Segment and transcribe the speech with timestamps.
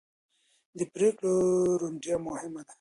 [0.77, 1.33] د پرېکړو
[1.81, 2.69] روڼتیا مهمه ده